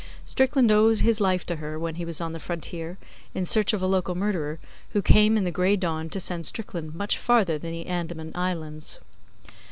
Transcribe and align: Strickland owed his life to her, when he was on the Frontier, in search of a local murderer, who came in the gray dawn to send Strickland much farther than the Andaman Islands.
Strickland 0.25 0.71
owed 0.71 1.01
his 1.01 1.21
life 1.21 1.45
to 1.45 1.57
her, 1.57 1.77
when 1.77 1.93
he 1.93 2.05
was 2.05 2.19
on 2.19 2.33
the 2.33 2.39
Frontier, 2.39 2.97
in 3.35 3.45
search 3.45 3.71
of 3.71 3.83
a 3.83 3.85
local 3.85 4.15
murderer, 4.15 4.57
who 4.93 5.01
came 5.03 5.37
in 5.37 5.43
the 5.43 5.51
gray 5.51 5.75
dawn 5.75 6.09
to 6.09 6.19
send 6.19 6.47
Strickland 6.47 6.95
much 6.95 7.19
farther 7.19 7.59
than 7.59 7.71
the 7.71 7.85
Andaman 7.85 8.31
Islands. 8.33 8.97